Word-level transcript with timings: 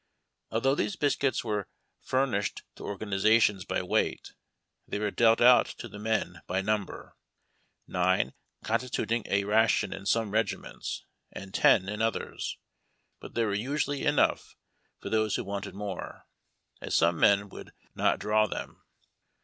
Although 0.49 0.73
these 0.73 0.95
biscuits 0.95 1.43
were 1.43 1.67
furnished 1.99 2.63
to 2.75 2.83
organizations 2.85 3.65
by 3.65 3.83
weight, 3.83 4.33
they 4.87 4.97
were 4.97 5.11
dealt 5.11 5.41
out 5.41 5.67
to 5.77 5.87
the 5.87 5.99
men 5.99 6.41
by 6.47 6.59
number, 6.59 7.15
nine 7.85 8.33
constituting 8.63 9.21
a 9.27 9.43
ration 9.43 9.93
in 9.93 10.07
some 10.07 10.31
regiments, 10.31 11.05
and 11.31 11.53
ten 11.53 11.87
in 11.87 12.01
others; 12.01 12.57
but 13.19 13.33
tliere 13.35 13.45
were 13.45 13.53
usually 13.53 14.03
enough 14.03 14.55
for 14.99 15.11
those 15.11 15.35
who 15.35 15.43
wanted 15.43 15.75
more, 15.75 16.25
as 16.81 16.95
some 16.95 17.19
men 17.19 17.47
would 17.49 17.71
not 17.93 18.17
draw 18.17 18.47
them. 18.47 18.81